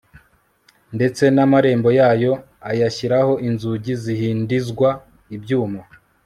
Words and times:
ndetse 0.95 1.23
n'amarembo 1.35 1.89
yayo 1.99 2.33
ayashyiraho 2.69 3.33
inzugi 3.47 3.91
zihindizwa 4.03 4.89
ibyuma 5.35 5.81